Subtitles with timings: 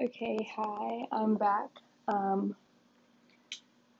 [0.00, 1.68] Okay, hi, I'm back.
[2.08, 2.56] Um,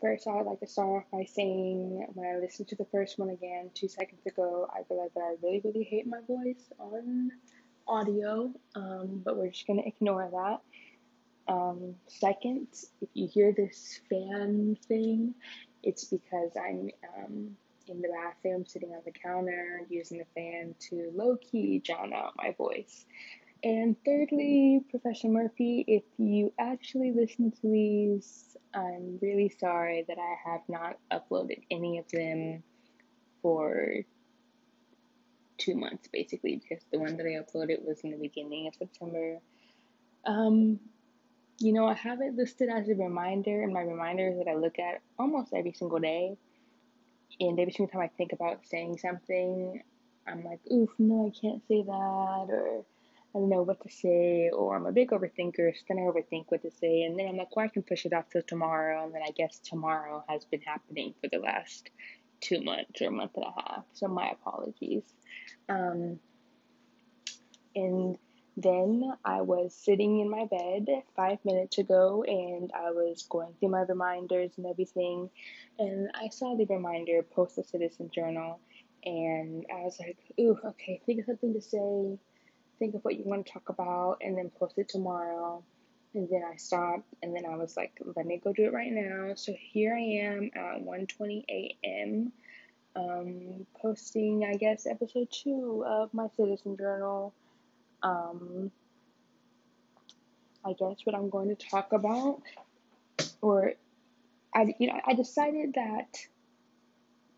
[0.01, 3.19] first, I would like to start off by saying when I listened to the first
[3.19, 7.31] one again two seconds ago, I realized that I really, really hate my voice on
[7.87, 11.53] audio, um, but we're just gonna ignore that.
[11.53, 12.67] Um, second,
[13.01, 15.35] if you hear this fan thing,
[15.85, 17.57] it's because I'm um,
[17.87, 22.33] in the bathroom sitting on the counter using the fan to low key drown out
[22.37, 23.05] my voice.
[23.65, 30.51] And thirdly, Professor Murphy, if you actually listen to these, I'm really sorry that I
[30.51, 32.65] have not uploaded any of them
[33.41, 34.05] for
[35.59, 39.39] two months, basically, because the one that I uploaded was in the beginning of September.
[40.27, 40.81] Um,
[41.59, 44.81] you know, I have it listed as a reminder in my reminders that I look
[44.81, 46.37] at almost every single day.
[47.39, 49.83] And every single time I think about saying something,
[50.27, 52.85] I'm like, oof, no, I can't say that, or
[53.35, 56.47] I don't know what to say, or I'm a big overthinker, so then I overthink
[56.49, 59.05] what to say, and then I'm like, well, I can push it off till tomorrow,
[59.05, 61.89] and then I guess tomorrow has been happening for the last
[62.43, 65.05] two months or a month and a half, so my apologies.
[65.69, 66.19] Um,
[67.75, 68.19] and
[68.59, 73.71] then I was sitting in my bed five minutes ago and I was going through
[73.71, 75.31] my reminders and everything,
[75.79, 78.61] and I saw the reminder post the Citizen Journal,
[79.07, 82.19] and I was like, ooh, okay, think of something to say
[82.83, 85.63] think of what you want to talk about and then post it tomorrow.
[86.15, 88.91] And then I stopped and then I was like, let me go do it right
[88.91, 89.35] now.
[89.37, 92.33] So here I am at 1:20 a.m.
[92.97, 97.33] Um, posting, I guess, episode two of my Citizen Journal.
[98.03, 98.73] Um,
[100.65, 102.43] I guess what I'm going to talk about,
[103.41, 103.75] or
[104.53, 106.19] I, you know, I decided that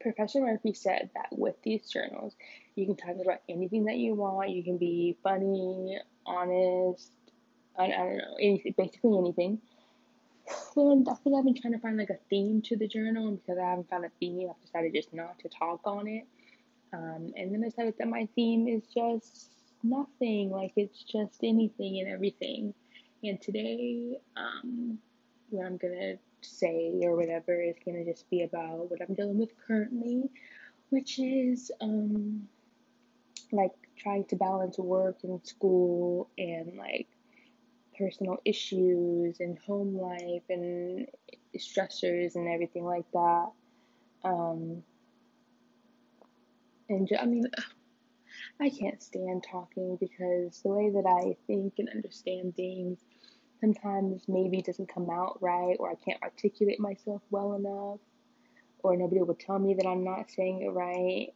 [0.01, 2.35] Professor Murphy said that with these journals,
[2.77, 4.51] you can talk about anything that you want.
[4.51, 7.13] You can be funny, honest,
[7.79, 9.59] I, I don't know, anything, basically anything.
[10.77, 13.41] And I think I've been trying to find like a theme to the journal, and
[13.41, 16.27] because I haven't found a theme, I've decided just not to talk on it.
[16.93, 19.51] Um, and then I decided that my theme is just
[19.83, 22.75] nothing, like it's just anything and everything.
[23.23, 24.99] And today, um,
[25.51, 29.51] what I'm gonna say or whatever is gonna just be about what I'm dealing with
[29.67, 30.29] currently,
[30.91, 32.49] which is um,
[33.53, 37.09] like trying to balance work and school and like
[37.99, 41.07] personal issues and home life and
[41.57, 43.47] stressors and everything like that.
[44.25, 44.83] Um,
[46.89, 47.45] and I mean,
[48.61, 52.99] I can't stand talking because the way that I think and understand things
[53.61, 58.01] sometimes maybe doesn't come out right or I can't articulate myself well enough
[58.81, 61.29] or nobody will tell me that I'm not saying it right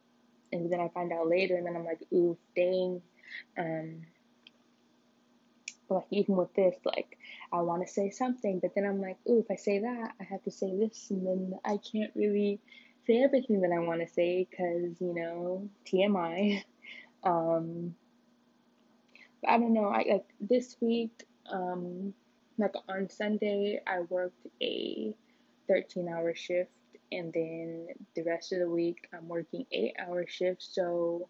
[0.51, 3.01] and then I find out later and then I'm like, oof, dang.
[3.57, 4.01] Um,
[5.89, 7.17] like even with this, like
[7.51, 10.23] I want to say something, but then I'm like, ooh, if I say that, I
[10.23, 12.59] have to say this, and then I can't really
[13.07, 16.63] say everything that I want to say because you know TMI.
[17.21, 17.95] Um,
[19.45, 19.89] I don't know.
[19.89, 21.25] I like this week.
[21.51, 22.13] Um,
[22.57, 25.13] like on Sunday, I worked a
[25.67, 26.71] 13 hour shift,
[27.11, 30.69] and then the rest of the week, I'm working eight hour shifts.
[30.73, 31.29] So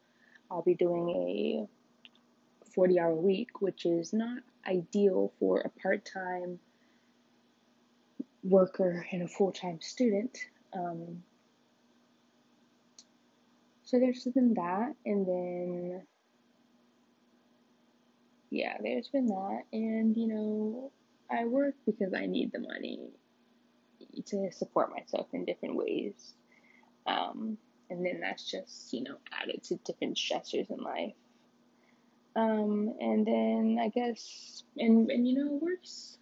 [0.51, 6.59] I'll be doing a 40 hour week, which is not ideal for a part time
[8.43, 10.37] worker and a full time student.
[10.73, 11.23] Um,
[13.83, 16.01] so there's been that, and then
[18.51, 20.91] yeah, there's been that, and you know,
[21.31, 23.09] I work because I need the money
[24.25, 26.33] to support myself in different ways.
[27.05, 27.57] Um,
[27.89, 31.15] and then that's just, you know, added to different stressors in life.
[32.35, 36.17] Um, and then I guess, and, and you know, work's,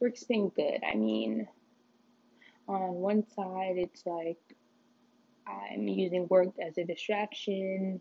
[0.00, 0.80] work's been good.
[0.88, 1.48] I mean,
[2.68, 4.38] on one side, it's like
[5.46, 8.00] I'm using work as a distraction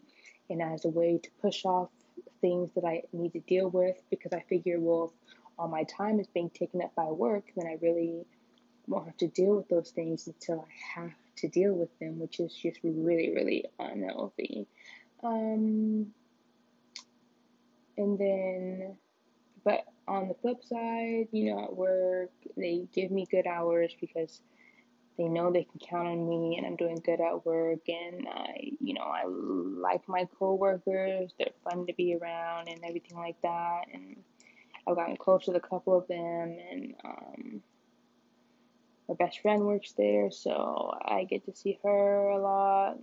[0.49, 1.89] and as a way to push off
[2.41, 5.13] things that I need to deal with because I figure, well,
[5.57, 8.25] all my time is being taken up by work, then I really
[8.87, 12.39] won't have to deal with those things until I have to deal with them, which
[12.39, 14.67] is just really, really unhealthy.
[15.23, 16.07] Um,
[17.97, 18.97] and then,
[19.63, 24.41] but on the flip side, you know, at work, they give me good hours because
[25.17, 28.71] they know they can count on me and I'm doing good at work and I,
[28.79, 31.31] you know, I like my coworkers.
[31.37, 33.81] They're fun to be around and everything like that.
[33.91, 34.17] And
[34.87, 37.63] I've gotten close with a couple of them and, um,
[39.07, 42.97] my best friend works there, so I get to see her a lot,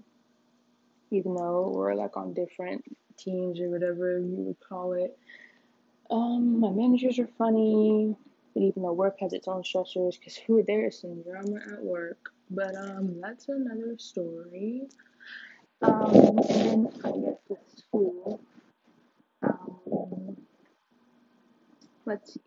[1.10, 2.84] even though we're like on different
[3.16, 5.16] teams or whatever you would call it.
[6.10, 8.14] Um, my managers are funny,
[8.52, 12.30] but even though work has its own stressors, because who there's some drama at work.
[12.50, 14.82] But um, that's another story.
[15.80, 18.40] Um, and then I guess with school,
[19.42, 20.36] um,
[22.04, 22.40] let's see,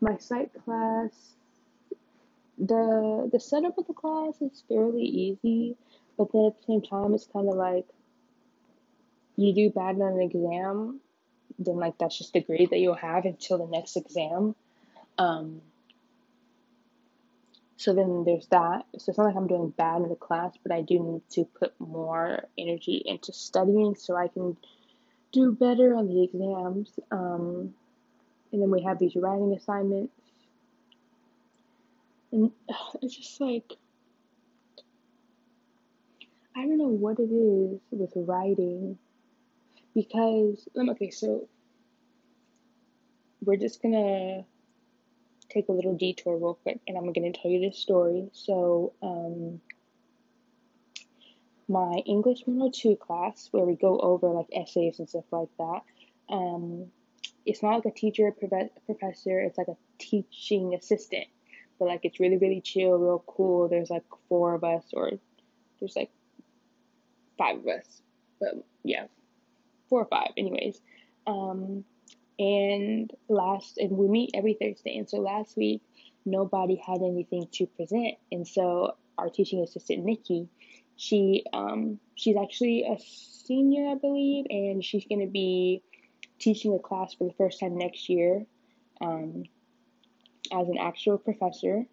[0.00, 1.34] my psych class.
[2.62, 5.76] The the setup of the class is fairly easy,
[6.16, 7.86] but then at the same time, it's kind of like
[9.36, 11.00] you do bad on an exam,
[11.58, 14.54] then like that's just the grade that you'll have until the next exam.
[15.18, 15.60] Um,
[17.76, 18.84] so then there's that.
[18.98, 21.44] So it's not like I'm doing bad in the class, but I do need to
[21.44, 24.56] put more energy into studying so I can
[25.32, 26.92] do better on the exams.
[27.10, 27.74] Um,
[28.52, 30.12] and then we have these writing assignments.
[32.32, 32.50] And
[33.02, 33.72] it's just like,
[36.56, 38.98] I don't know what it is with writing
[39.94, 41.48] because, um, okay, so
[43.44, 44.44] we're just gonna
[45.48, 48.28] take a little detour real quick and I'm gonna tell you this story.
[48.32, 49.60] So, um,
[51.68, 55.80] my English 102 class, where we go over like essays and stuff like that,
[56.28, 56.86] um,
[57.46, 61.26] it's not like a teacher professor, it's like a teaching assistant.
[61.82, 63.66] But like it's really, really chill, real cool.
[63.66, 65.10] There's like four of us, or
[65.80, 66.12] there's like
[67.36, 68.00] five of us.
[68.40, 69.06] But yeah,
[69.88, 70.80] four or five, anyways.
[71.26, 71.84] Um,
[72.38, 74.96] and last, and we meet every Thursday.
[74.96, 75.82] And so last week,
[76.24, 78.14] nobody had anything to present.
[78.30, 80.48] And so our teaching assistant, Nikki,
[80.94, 85.82] she um, she's actually a senior, I believe, and she's to be
[86.38, 88.46] teaching a class for the first time next year
[89.00, 89.42] um,
[90.52, 91.84] as an actual professor.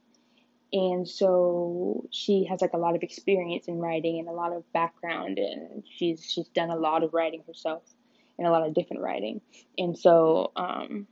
[0.71, 4.71] And so she has like a lot of experience in writing and a lot of
[4.71, 7.81] background, and she's she's done a lot of writing herself
[8.38, 9.41] and a lot of different writing.
[9.79, 11.07] And so um,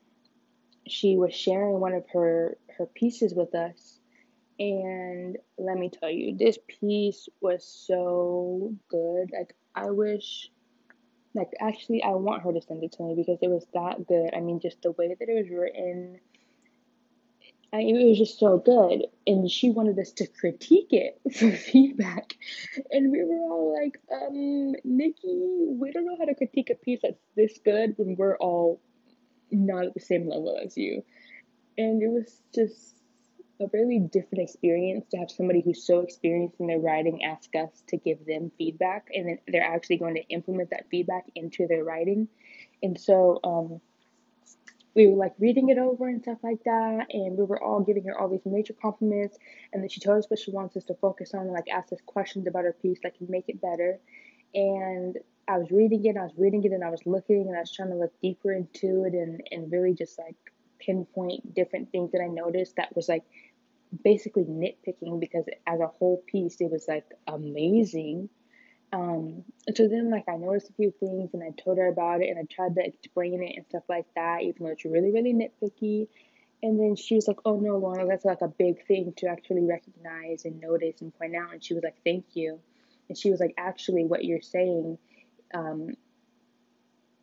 [0.87, 3.99] she was sharing one of her her pieces with us,
[4.59, 9.31] and let me tell you, this piece was so good.
[9.33, 10.51] Like I wish
[11.33, 14.31] like actually I want her to send it to me because it was that good.
[14.35, 16.19] I mean just the way that it was written
[17.73, 19.07] I, it was just so good.
[19.25, 22.35] And she wanted us to critique it for feedback.
[22.91, 27.01] And we were all like um nikki we don't know how to critique a piece
[27.03, 28.79] that's this good when we're all
[29.51, 31.03] not at the same level as you.
[31.77, 32.95] And it was just
[33.59, 37.83] a really different experience to have somebody who's so experienced in their writing ask us
[37.87, 41.83] to give them feedback and then they're actually going to implement that feedback into their
[41.83, 42.27] writing.
[42.83, 43.81] And so um,
[44.97, 48.05] we were like reading it over and stuff like that and we were all giving
[48.05, 49.37] her all these major compliments
[49.73, 51.93] and then she told us what she wants us to focus on and like ask
[51.93, 53.99] us questions about her piece can make it better
[54.55, 55.17] and
[55.47, 57.71] I was reading it, I was reading it, and I was looking, and I was
[57.71, 60.35] trying to look deeper into it, and and really just like
[60.79, 63.23] pinpoint different things that I noticed that was like
[64.03, 68.29] basically nitpicking because as a whole piece it was like amazing.
[68.93, 69.43] Um,
[69.75, 72.39] so then like I noticed a few things and I told her about it and
[72.39, 76.07] I tried to explain it and stuff like that, even though it's really, really nitpicky.
[76.63, 79.65] And then she was like, Oh no, Lauren, that's like a big thing to actually
[79.65, 82.59] recognize and notice and point out and she was like, Thank you.
[83.09, 84.97] And she was like, actually what you're saying,
[85.53, 85.91] um,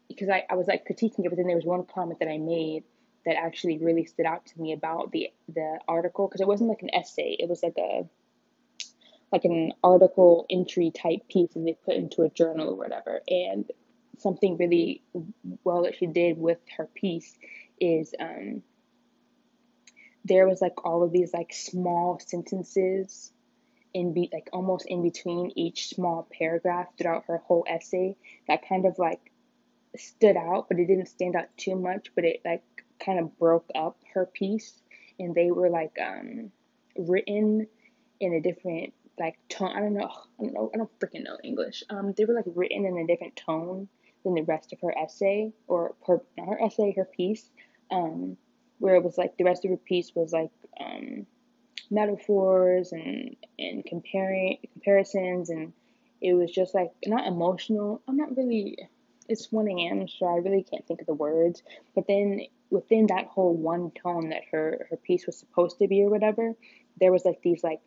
[0.09, 2.39] because I, I was like critiquing it, but then there was one comment that I
[2.39, 2.85] made
[3.25, 6.83] that actually really stood out to me about the the article because it wasn't like
[6.83, 8.06] an essay it was like a
[9.34, 13.20] like an article entry type piece and they put into a journal or whatever.
[13.29, 13.69] And
[14.19, 15.03] something really
[15.64, 17.36] well that she did with her piece
[17.81, 18.62] is um
[20.24, 23.32] there was like all of these like small sentences
[23.93, 28.86] in be like almost in between each small paragraph throughout her whole essay that kind
[28.86, 29.32] of like
[29.96, 32.62] stood out but it didn't stand out too much but it like
[33.05, 34.81] kind of broke up her piece.
[35.19, 36.50] And they were like um
[36.96, 37.67] written
[38.20, 41.39] in a different like tone I don't know I don't know I don't freaking know
[41.43, 41.85] English.
[41.91, 43.89] Um they were like written in a different tone
[44.25, 47.51] than the rest of her essay or her not her essay, her piece.
[47.91, 48.37] Um
[48.79, 51.27] where it was like the rest of her piece was like um
[51.91, 55.73] metaphors and and comparing comparisons and
[56.21, 58.03] it was just like not emotional.
[58.09, 58.79] I'm not really
[59.29, 60.06] it's 1 a.m.
[60.06, 61.63] so I really can't think of the words.
[61.94, 66.03] But then within that whole one tone that her her piece was supposed to be
[66.03, 66.55] or whatever,
[67.01, 67.81] there was like these like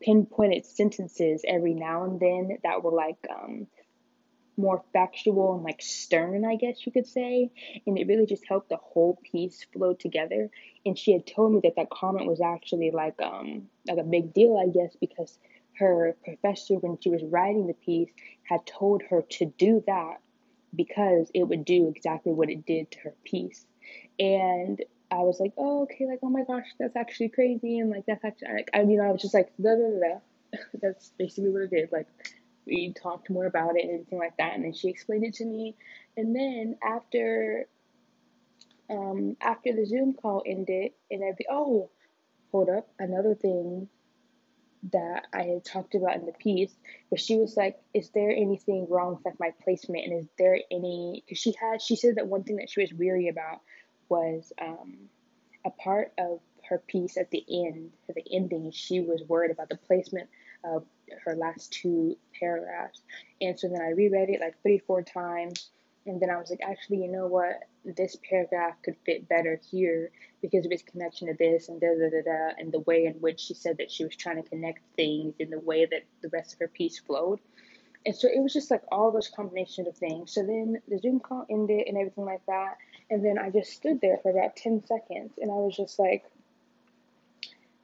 [0.00, 3.66] pinpointed sentences every now and then that were like um
[4.56, 7.50] more factual and like stern, I guess you could say.
[7.86, 10.48] And it really just helped the whole piece flow together.
[10.84, 14.32] And she had told me that that comment was actually like um like a big
[14.32, 15.38] deal, I guess, because
[15.78, 18.08] her professor when she was writing the piece
[18.44, 20.20] had told her to do that
[20.74, 23.64] because it would do exactly what it did to her piece.
[24.18, 24.82] And
[25.16, 27.78] I was like, oh, okay, like, oh my gosh, that's actually crazy.
[27.78, 30.58] And like, that's actually, like, I, you know, I was just like, da da da
[30.82, 31.90] that's basically what it did.
[31.92, 32.06] Like,
[32.66, 34.54] we talked more about it and everything like that.
[34.54, 35.76] And then she explained it to me.
[36.16, 37.66] And then after,
[38.90, 41.90] um, after the Zoom call ended, and I'd be, oh,
[42.50, 43.88] hold up, another thing
[44.92, 46.74] that I had talked about in the piece,
[47.10, 50.04] but she was like, "Is there anything wrong with like my placement?
[50.04, 52.92] And is there any?" Because she had, she said that one thing that she was
[52.92, 53.60] weary about
[54.08, 54.96] was um,
[55.64, 58.70] a part of her piece at the end, at the ending.
[58.72, 60.28] She was worried about the placement
[60.64, 60.84] of
[61.24, 63.00] her last two paragraphs,
[63.40, 65.70] and so then I reread it like three, four times,
[66.06, 67.60] and then I was like, actually, you know what?
[67.84, 70.10] This paragraph could fit better here
[70.42, 73.14] because of its connection to this and da da da da, and the way in
[73.14, 76.28] which she said that she was trying to connect things in the way that the
[76.30, 77.40] rest of her piece flowed.
[78.04, 80.32] And so it was just like all those combinations of things.
[80.32, 82.76] So then the Zoom call ended and everything like that.
[83.10, 86.24] And then I just stood there for about 10 seconds and I was just like,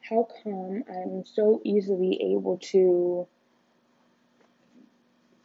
[0.01, 3.25] how come I'm so easily able to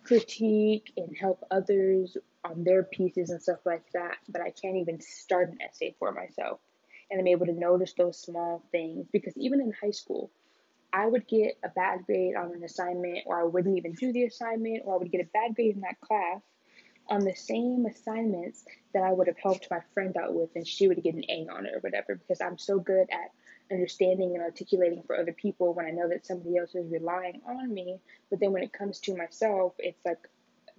[0.03, 5.01] critique and help others on their pieces and stuff like that, but I can't even
[5.01, 6.59] start an essay for myself.
[7.11, 10.31] And I'm able to notice those small things because even in high school,
[10.93, 14.25] I would get a bad grade on an assignment, or I wouldn't even do the
[14.25, 16.41] assignment, or I would get a bad grade in that class
[17.09, 20.89] on the same assignments that I would have helped my friend out with, and she
[20.89, 23.33] would get an A on it or whatever because I'm so good at
[23.71, 27.73] understanding and articulating for other people when I know that somebody else is relying on
[27.73, 27.99] me.
[28.31, 30.19] But then when it comes to myself, it's like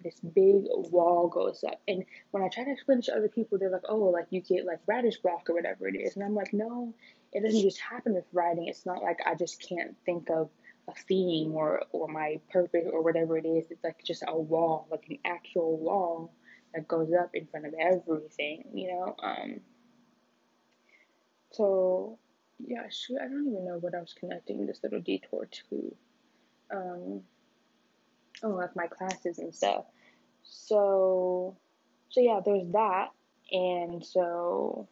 [0.04, 1.82] this big wall goes up.
[1.88, 4.66] And when I try to explain to other people, they're like, oh, like you get
[4.66, 6.16] like writer's block or whatever it is.
[6.16, 6.94] And I'm like, no,
[7.34, 8.68] it doesn't just happen with writing.
[8.68, 10.50] It's not like I just can't think of
[10.90, 13.66] a theme or, or my purpose or whatever it is.
[13.70, 16.34] It's like just a wall, like an actual wall
[16.74, 19.16] that goes up in front of everything, you know?
[19.22, 19.60] Um,
[21.52, 22.20] so,
[22.60, 25.96] yeah, shoot, I don't even know what I was connecting this little detour to.
[26.72, 27.22] Um,
[28.44, 29.86] oh, like my classes and stuff.
[30.44, 31.58] So,
[32.10, 33.10] so yeah, there's that.
[33.52, 34.88] And so,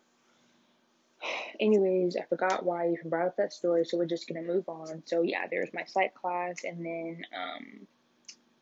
[1.60, 4.68] anyways, I forgot why I even brought up that story, so we're just gonna move
[4.68, 5.04] on.
[5.06, 7.88] So yeah, there's my psych class, and then um,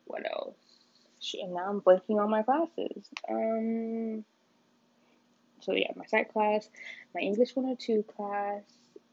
[0.04, 0.56] what else?
[1.40, 3.08] And now I'm blanking on my classes.
[3.28, 4.24] Um,
[5.60, 6.68] so yeah, my psych class,
[7.14, 8.62] my English 102 class,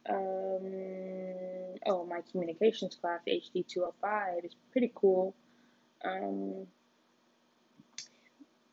[0.09, 5.35] um, oh, my communications class, HD 205, is pretty cool.
[6.03, 6.67] Um,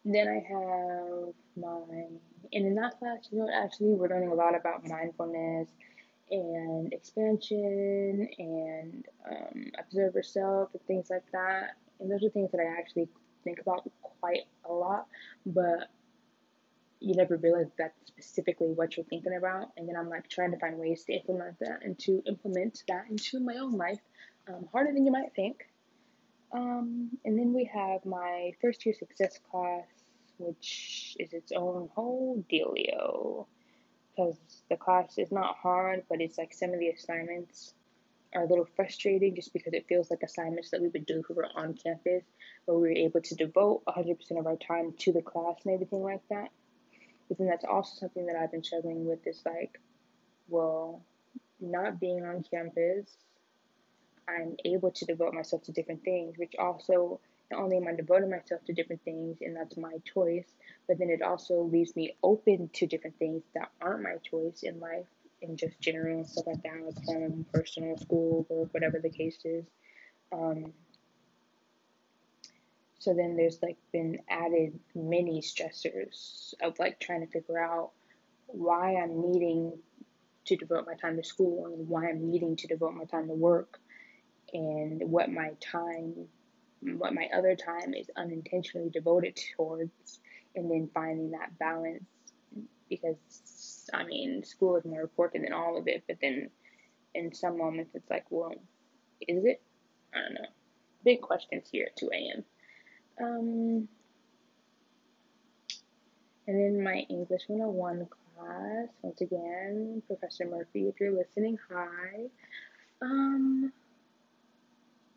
[0.04, 2.04] then I have my,
[2.52, 5.68] and in that class, you know, actually, we're learning a lot about mindfulness
[6.30, 11.76] and expansion and um, observe yourself and things like that.
[11.98, 13.08] And those are things that I actually
[13.44, 13.88] think about
[14.20, 15.06] quite a lot,
[15.44, 15.90] but
[17.00, 19.68] you never realize that's specifically what you're thinking about.
[19.76, 23.04] And then I'm like trying to find ways to implement that and to implement that
[23.10, 24.00] into my own life.
[24.48, 25.66] Um, harder than you might think.
[26.52, 29.86] Um, and then we have my first year success class,
[30.38, 33.46] which is its own whole dealio.
[34.10, 34.36] Because
[34.68, 37.74] the class is not hard, but it's like some of the assignments
[38.34, 41.28] are a little frustrating just because it feels like assignments that we would do if
[41.28, 42.24] we were on campus,
[42.66, 46.02] but we were able to devote 100% of our time to the class and everything
[46.02, 46.48] like that.
[47.28, 49.80] But then that's also something that I've been struggling with is like,
[50.48, 51.02] well,
[51.60, 53.16] not being on campus
[54.30, 57.20] I'm able to devote myself to different things, which also
[57.50, 60.46] not only am I devoting myself to different things and that's my choice,
[60.86, 64.78] but then it also leaves me open to different things that aren't my choice in
[64.80, 65.06] life
[65.42, 69.38] in just general and stuff like that, like home, personal, school, work, whatever the case
[69.44, 69.64] is.
[70.32, 70.72] Um,
[72.98, 77.90] so then there's like been added many stressors of like trying to figure out
[78.46, 79.78] why I'm needing
[80.44, 83.34] to devote my time to school and why I'm needing to devote my time to
[83.34, 83.80] work
[84.52, 86.14] and what my time,
[86.82, 90.20] what my other time is unintentionally devoted towards,
[90.54, 92.04] and then finding that balance
[92.90, 96.50] because I mean, school is more important than all of it, but then
[97.14, 98.52] in some moments it's like, well,
[99.20, 99.62] is it?
[100.14, 100.48] I don't know.
[101.04, 102.44] Big questions here at 2 a.m.
[103.20, 103.88] Um,
[106.46, 112.26] and then my English 101 class, once again, Professor Murphy, if you're listening, hi.
[113.02, 113.72] Um,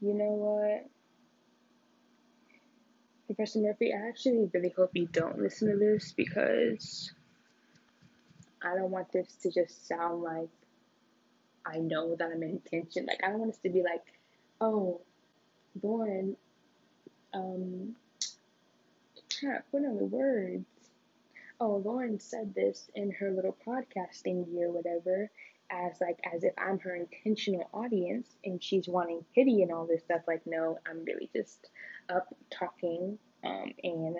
[0.03, 0.89] you know what?
[3.27, 7.11] Professor Murphy, I actually really hope you don't listen to this because
[8.61, 10.49] I don't want this to just sound like
[11.65, 13.05] I know that I'm in intention.
[13.05, 14.03] Like, I don't want us to be like,
[14.59, 14.99] oh,
[15.81, 16.35] Lauren,
[17.33, 17.95] um,
[19.39, 20.65] can't put on the words.
[21.61, 25.31] oh, Lauren said this in her little podcasting or whatever,
[25.73, 30.03] as like as if I'm her intentional audience and she's wanting pity and all this
[30.03, 30.21] stuff.
[30.27, 31.69] Like, no, I'm really just
[32.09, 33.17] up talking.
[33.43, 34.17] Um, and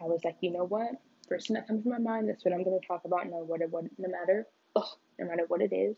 [0.00, 0.90] I was like, you know what?
[1.28, 3.26] First thing that comes to my mind, that's what I'm gonna talk about.
[3.26, 4.84] No, what, what, no matter, ugh,
[5.18, 5.96] no matter what it is.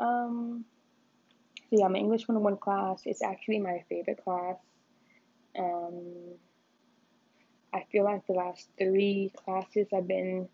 [0.00, 0.64] Um,
[1.70, 4.56] so yeah, my English 101 class It's actually my favorite class.
[5.58, 6.36] Um,
[7.72, 10.48] I feel like the last three classes I've been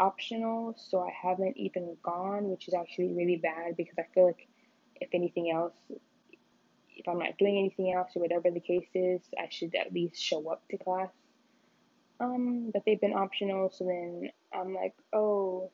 [0.00, 4.48] optional, so I haven't even gone, which is actually really bad because I feel like
[4.96, 5.74] if anything else,
[6.96, 10.20] if I'm not doing anything else or whatever the case is, I should at least
[10.20, 11.10] show up to class.
[12.18, 15.70] Um, but they've been optional, so then I'm like, oh,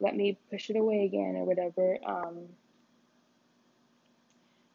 [0.00, 1.98] let me push it away again or whatever.
[2.06, 2.48] Um,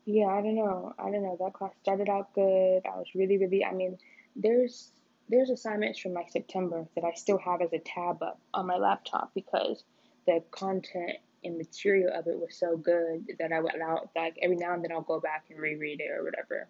[0.05, 0.93] yeah, I don't know.
[0.97, 1.37] I don't know.
[1.39, 2.81] That class started out good.
[2.85, 3.97] I was really, really, I mean,
[4.35, 4.91] there's
[5.29, 8.77] there's assignments from like September that I still have as a tab up on my
[8.77, 9.83] laptop because
[10.25, 14.57] the content and material of it was so good that I would allow like every
[14.57, 16.67] now and then I'll go back and reread it or whatever.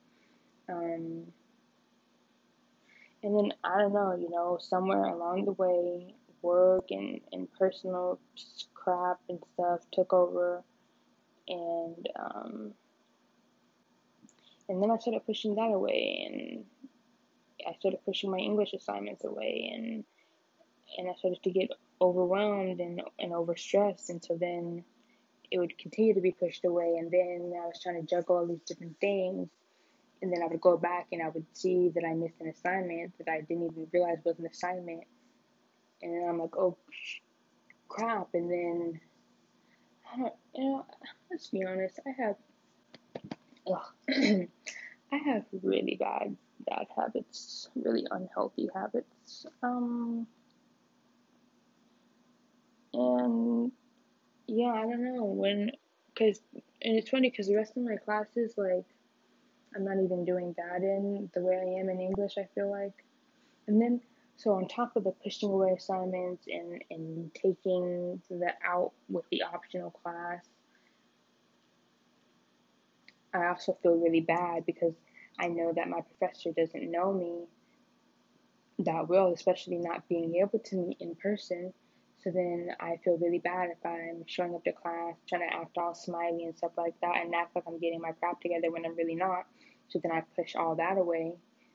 [0.68, 1.24] Um,
[3.24, 8.20] and then I don't know, you know, somewhere along the way, work and, and personal
[8.74, 10.64] crap and stuff took over
[11.48, 12.74] and um,
[14.70, 16.66] and then I started pushing that away and
[17.68, 20.04] I started pushing my English assignments away and
[20.98, 21.70] and I started to get
[22.02, 24.10] overwhelmed and, and overstressed.
[24.10, 24.84] And so then
[25.52, 26.96] it would continue to be pushed away.
[26.98, 29.50] And then I was trying to juggle all these different things.
[30.22, 33.14] And then I would go back and I would see that I missed an assignment
[33.20, 35.04] that I didn't even realize was an assignment.
[36.02, 36.78] And then I'm like oh
[37.88, 38.30] crap.
[38.34, 39.00] And then
[40.12, 40.86] I don't you know
[41.32, 42.00] let's be honest.
[42.06, 42.36] I have
[43.72, 43.86] ugh,
[45.12, 46.36] I have really bad
[46.68, 49.46] bad habits, really unhealthy habits.
[49.64, 50.28] Um,
[52.94, 53.72] and
[54.48, 55.72] yeah, I don't know when,
[56.18, 56.42] cause
[56.82, 58.86] and it's funny because the rest of my classes like
[59.76, 62.34] I'm not even doing that in the way I am in English.
[62.38, 63.06] I feel like,
[63.68, 64.02] and then
[64.36, 69.44] so on top of the pushing away assignments and and taking the out with the
[69.44, 70.46] optional class,
[73.34, 74.94] I also feel really bad because
[75.40, 77.46] I know that my professor doesn't know me
[78.80, 81.74] that well, especially not being able to meet in person.
[82.24, 85.78] So then I feel really bad if I'm showing up to class, trying to act
[85.78, 88.86] all smiley and stuff like that, and act like I'm getting my crap together when
[88.86, 89.46] I'm really not.
[89.88, 91.34] So then I push all that away.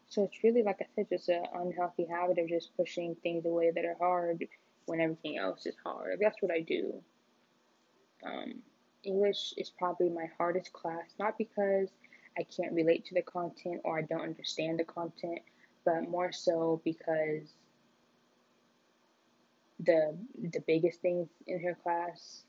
[0.08, 3.72] So it's really, like I said, just an unhealthy habit of just pushing things away
[3.74, 4.44] that are hard
[4.86, 6.18] when everything else is hard.
[6.20, 7.02] That's what I do.
[8.24, 8.62] Um,
[9.02, 11.88] English is probably my hardest class, not because
[12.38, 15.40] I can't relate to the content or I don't understand the content,
[15.84, 17.54] but more so because
[19.80, 20.16] the
[20.52, 22.42] the biggest things in her class,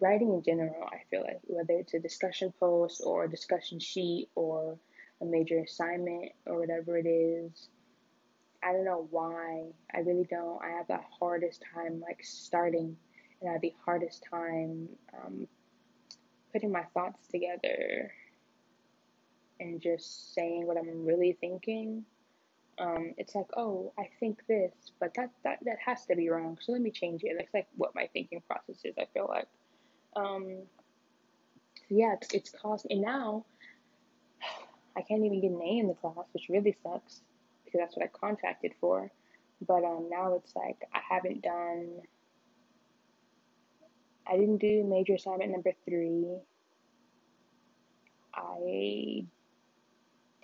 [0.00, 4.28] writing in general, I feel like whether it's a discussion post or a discussion sheet
[4.34, 4.78] or
[5.20, 7.68] a major assignment or whatever it is,
[8.62, 9.64] I don't know why.
[9.94, 10.62] I really don't.
[10.62, 12.96] I have the hardest time like starting,
[13.40, 15.46] and I have the hardest time um,
[16.52, 18.12] putting my thoughts together
[19.60, 22.04] and just saying what I'm really thinking,
[22.78, 26.58] um, it's like, oh, I think this, but that, that that has to be wrong.
[26.60, 27.36] So let me change it.
[27.38, 28.94] That's like what my thinking process is.
[28.98, 29.46] I feel like,
[30.16, 30.58] um,
[31.88, 33.44] yeah, it's, it's caused, and now
[34.96, 37.20] I can't even get an A in the class, which really sucks
[37.64, 39.10] because that's what I contracted for.
[39.66, 42.00] But um, now it's like I haven't done.
[44.26, 46.38] I didn't do major assignment number three.
[48.34, 49.26] I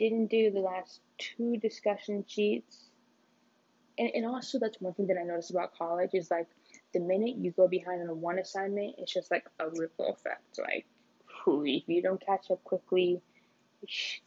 [0.00, 2.88] didn't do the last two discussion sheets.
[3.98, 6.48] And, and also, that's one thing that I noticed about college is like
[6.94, 10.58] the minute you go behind on one assignment, it's just like a ripple effect.
[10.58, 10.86] Like,
[11.46, 13.20] if you don't catch up quickly,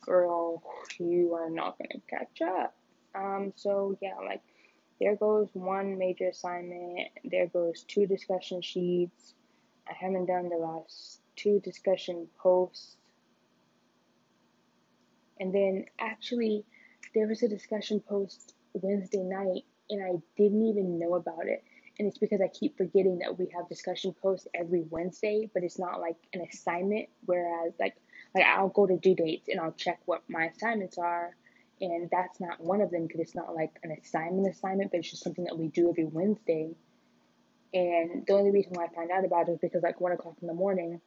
[0.02, 0.62] girl,
[1.00, 2.76] you are not going to catch up.
[3.16, 4.42] Um, so yeah, like
[5.00, 9.34] there goes one major assignment, there goes two discussion sheets.
[9.88, 12.98] I haven't done the last two discussion posts.
[15.40, 16.66] And then actually,
[17.14, 21.64] there was a discussion post Wednesday night, and I didn't even know about it.
[22.00, 25.78] And it's because I keep forgetting that we have discussion posts every Wednesday, but it's
[25.78, 27.10] not like an assignment.
[27.26, 27.96] Whereas, like,
[28.34, 31.36] like I'll go to due dates and I'll check what my assignments are,
[31.82, 35.12] and that's not one of them because it's not like an assignment assignment, but it's
[35.12, 36.72] just something that we do every Wednesday.
[37.74, 40.36] And the only reason why I find out about it is because like one o'clock
[40.42, 41.02] in the morning,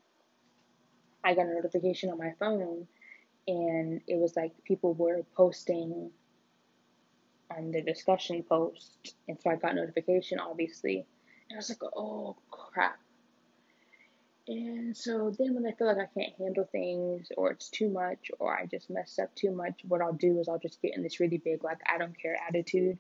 [1.25, 2.87] I got a notification on my phone
[3.47, 6.11] and it was like people were posting
[7.57, 11.07] on the discussion post, and so I got notification obviously,
[11.49, 12.99] and I was like, oh crap.
[14.49, 18.31] And so then when I feel like I can't handle things or it's too much
[18.39, 21.03] or I just messed up too much, what I'll do is I'll just get in
[21.03, 22.97] this really big like I don't care attitude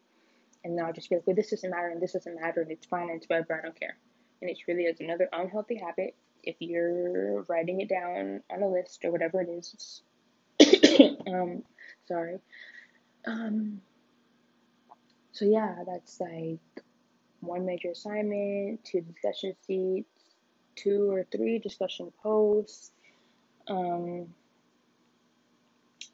[0.65, 2.73] and then I'll just be like, well, this doesn't matter and this doesn't matter and
[2.73, 3.97] it's fine and it's whatever, I don't care.
[4.43, 6.17] And it's really is another unhealthy habit.
[6.43, 10.03] If you're writing it down on a list or whatever it is,
[11.27, 11.63] um,
[12.07, 12.39] sorry.
[13.27, 13.81] Um,
[15.33, 16.61] so yeah, that's like
[17.41, 20.09] one major assignment, two discussion seats,
[20.77, 22.93] two or three discussion posts.
[23.69, 24.29] Um,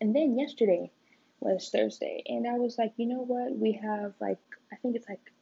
[0.01, 0.90] and then yesterday
[1.40, 3.57] was Thursday, and I was like, you know what?
[3.57, 4.38] We have like,
[4.72, 5.33] I think it's like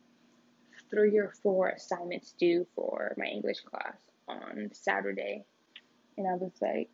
[0.91, 5.45] three or four assignments due for my English class on Saturday.
[6.19, 6.91] And I was like,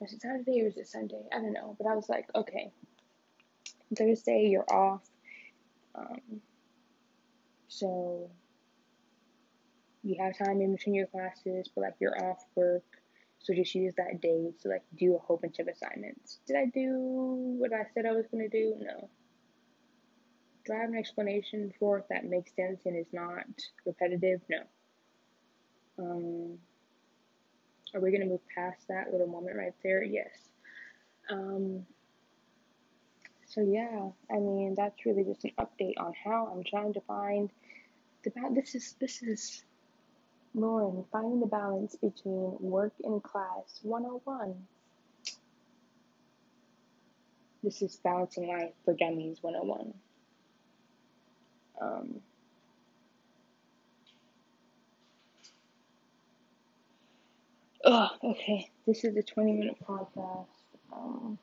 [0.00, 1.22] was it Saturday or was it Sunday?
[1.32, 1.76] I don't know.
[1.78, 2.72] But I was like, okay,
[3.96, 5.02] Thursday you're off.
[5.94, 6.40] Um,
[7.68, 8.30] so
[10.02, 12.84] you have time in between your classes, but like you're off work.
[13.40, 16.40] So just use that day to like do a whole bunch of assignments.
[16.46, 18.74] Did I do what I said I was gonna do?
[18.80, 19.08] No.
[20.66, 23.44] Do I have an explanation for if that makes sense and is not
[23.86, 24.40] repetitive?
[24.48, 24.62] No.
[25.98, 26.58] Um,
[27.94, 30.02] are we gonna move past that little moment right there?
[30.02, 30.30] Yes.
[31.30, 31.86] Um,
[33.46, 37.50] so yeah, I mean that's really just an update on how I'm trying to find
[38.22, 39.64] the this is this is
[40.54, 44.54] Lauren, finding the balance between work and class 101.
[47.62, 49.94] This is Balancing Life for Dummies 101.
[51.80, 52.20] Um,
[57.84, 58.70] oh, okay.
[58.86, 60.46] This is a 20 minute podcast.
[60.92, 61.38] Um,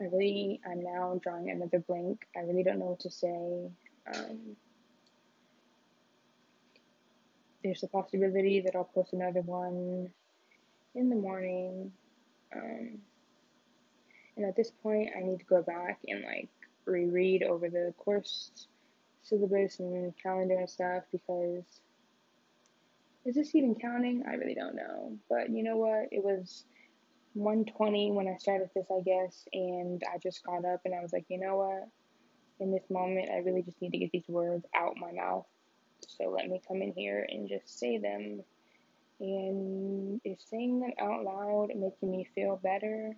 [0.00, 2.26] I really, I'm now drawing another blank.
[2.36, 3.70] I really don't know what to say.
[4.14, 4.56] Um,
[7.64, 10.10] there's a possibility that I'll post another one
[10.94, 11.92] in the morning.
[12.54, 12.98] Um,
[14.36, 16.48] and at this point, I need to go back and like
[16.84, 18.50] reread over the course
[19.22, 21.64] syllabus and calendar and stuff because
[23.28, 24.24] is this even counting?
[24.28, 25.16] I really don't know.
[25.28, 26.08] But you know what?
[26.10, 26.64] It was
[27.34, 31.12] 120 when I started this, I guess, and I just got up and I was
[31.12, 31.88] like, you know what?
[32.60, 35.46] In this moment, I really just need to get these words out of my mouth
[36.06, 38.42] so let me come in here and just say them.
[39.20, 43.16] And is saying them out loud making me feel better?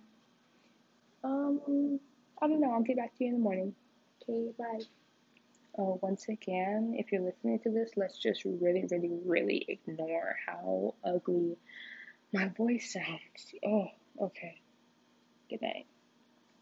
[1.23, 1.99] Um,
[2.41, 2.71] I don't know.
[2.71, 3.75] I'll get back to you in the morning.
[4.23, 4.83] Okay, bye.
[5.77, 10.95] Oh, once again, if you're listening to this, let's just really, really, really ignore how
[11.03, 11.57] ugly
[12.33, 13.53] my voice sounds.
[13.65, 13.87] Oh,
[14.21, 14.61] okay.
[15.49, 15.87] Good night.